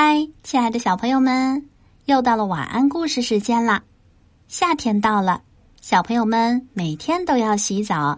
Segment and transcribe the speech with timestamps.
[0.00, 1.66] 嗨，亲爱的小朋友们，
[2.04, 3.82] 又到了晚安故事时间了。
[4.46, 5.42] 夏天到了，
[5.80, 8.16] 小朋友们每天都要洗澡。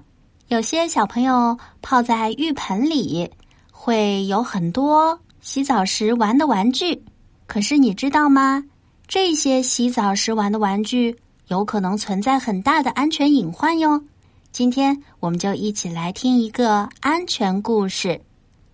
[0.49, 3.31] 有些小朋友泡在浴盆里，
[3.73, 7.03] 会有很多洗澡时玩的玩具。
[7.47, 8.63] 可是你知道吗？
[9.09, 11.17] 这些洗澡时玩的玩具
[11.49, 14.05] 有可能存在很大的安全隐患哟。
[14.53, 18.21] 今天我们就一起来听一个安全故事。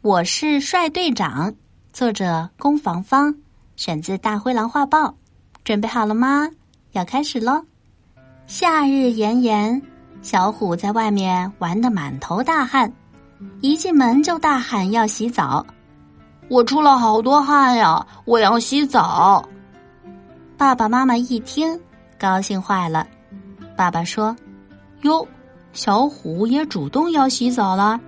[0.02, 1.54] 我是帅队长。
[1.96, 3.34] 作者宫防芳，
[3.74, 5.08] 选自《大灰狼画报》。
[5.64, 6.46] 准备好了吗？
[6.92, 7.64] 要开始喽！
[8.46, 9.80] 夏日炎炎，
[10.20, 12.92] 小虎在外面玩得满头大汗，
[13.62, 15.66] 一进门就大喊要洗澡。
[16.50, 19.48] 我出了好多汗呀，我要洗澡。
[20.58, 21.80] 爸爸妈妈一听，
[22.18, 23.06] 高兴坏了。
[23.74, 24.36] 爸爸说
[25.00, 25.26] ：“哟，
[25.72, 27.98] 小虎也主动要洗澡了。”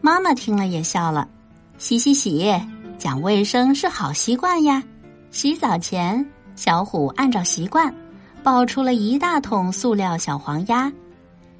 [0.00, 1.28] 妈妈听了也笑了
[1.76, 2.58] ：“洗洗洗。”
[2.98, 4.82] 讲卫生是好习惯呀！
[5.30, 7.94] 洗澡前，小虎按照习惯
[8.42, 10.90] 抱出了一大桶塑料小黄鸭。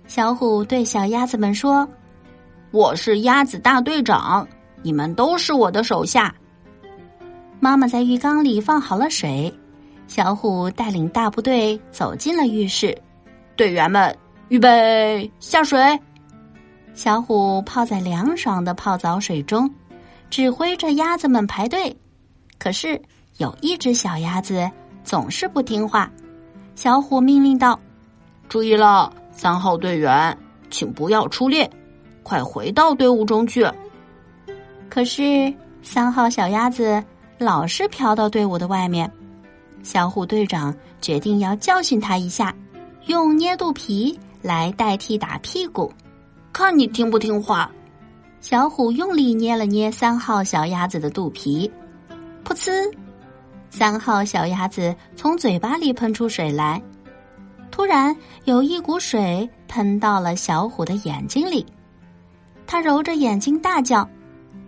[0.06, 1.86] 小虎对小鸭子们说
[2.70, 4.46] ：“我是鸭子大队长，
[4.82, 6.34] 你们都是我的手下。”
[7.60, 9.52] 妈妈在浴缸里放好了水，
[10.06, 12.96] 小虎带领大部队走进了浴室。
[13.56, 14.16] 队员们，
[14.48, 15.78] 预备下水！
[16.94, 19.70] 小虎泡在凉爽的泡澡水中。
[20.28, 21.96] 指挥着鸭子们排队，
[22.58, 23.00] 可是
[23.38, 24.68] 有一只小鸭子
[25.04, 26.10] 总是不听话。
[26.74, 27.78] 小虎命令道
[28.48, 30.36] ：“注意了，三号队员，
[30.70, 31.70] 请不要出列，
[32.22, 33.66] 快回到队伍中去。”
[34.90, 35.52] 可是
[35.82, 37.02] 三号小鸭子
[37.38, 39.10] 老是飘到队伍的外面。
[39.82, 42.54] 小虎队长决定要教训他一下，
[43.06, 45.92] 用捏肚皮来代替打屁股，
[46.52, 47.70] 看你听不听话。
[48.48, 51.68] 小虎用力捏了捏三号小鸭子的肚皮，
[52.44, 52.70] 噗呲！
[53.70, 56.80] 三号小鸭子从嘴巴里喷出水来。
[57.72, 61.66] 突然，有一股水喷到了小虎的眼睛里，
[62.68, 64.08] 他揉着眼睛大叫：“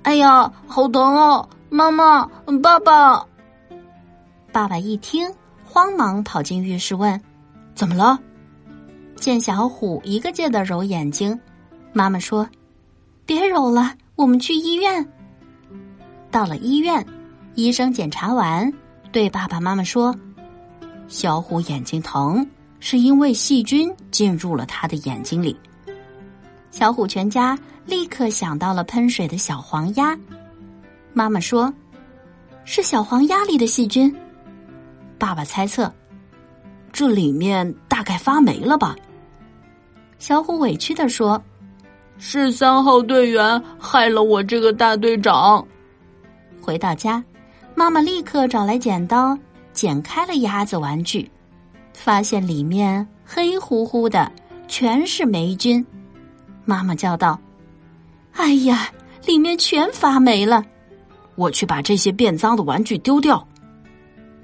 [0.02, 1.48] 哎呀，好疼哦！
[1.70, 2.28] 妈妈，
[2.60, 3.24] 爸爸！”
[4.50, 5.32] 爸爸一听，
[5.64, 7.22] 慌忙跑进浴室问
[7.76, 8.18] ：“怎么了？”
[9.14, 11.38] 见小虎一个劲儿的揉眼睛，
[11.92, 12.44] 妈妈说。
[13.28, 15.06] 别揉了，我们去医院。
[16.30, 17.06] 到了医院，
[17.56, 18.72] 医生检查完，
[19.12, 20.16] 对爸爸妈妈说
[21.08, 22.48] ：“小虎眼睛疼，
[22.80, 25.54] 是因为细菌进入了他的眼睛里。”
[26.72, 30.18] 小虎全家立刻想到了喷水的小黄鸭。
[31.12, 31.70] 妈妈说
[32.64, 34.10] ：“是小黄鸭里的细菌。”
[35.20, 35.92] 爸爸猜测
[36.94, 38.96] ：“这里面大概发霉了吧？”
[40.18, 41.38] 小虎委屈的说。
[42.18, 45.64] 是三号队员害了我这个大队长。
[46.60, 47.22] 回到家，
[47.74, 49.38] 妈妈立刻找来剪刀，
[49.72, 51.30] 剪开了鸭子玩具，
[51.94, 54.30] 发现里面黑乎乎的，
[54.66, 55.84] 全是霉菌。
[56.64, 57.38] 妈妈叫道
[58.34, 58.90] ：“哎呀，
[59.24, 60.62] 里面全发霉了！
[61.36, 63.46] 我去把这些变脏的玩具丢掉。”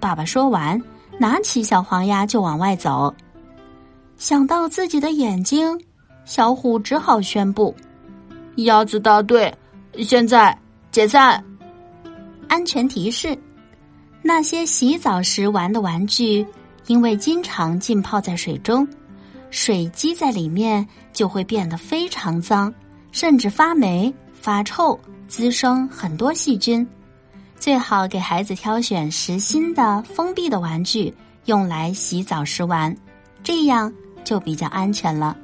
[0.01, 0.81] 爸爸说完，
[1.19, 3.13] 拿起小黄鸭就往外走。
[4.17, 5.79] 想到自己的眼睛。
[6.25, 7.75] 小虎只好宣布
[8.57, 9.55] ：“鸭子大队，
[9.99, 10.57] 现在
[10.91, 11.43] 解散。”
[12.49, 13.37] 安全提示：
[14.23, 16.47] 那些洗澡时玩的玩具，
[16.87, 18.87] 因为经常浸泡在水中，
[19.51, 22.73] 水积在里面就会变得非常脏，
[23.13, 24.99] 甚至发霉、发臭，
[25.29, 26.87] 滋生很多细菌。
[27.59, 31.15] 最好给孩子挑选实心的、封闭的玩具，
[31.47, 32.95] 用来洗澡时玩，
[33.43, 33.93] 这样
[34.23, 35.37] 就比较安全了。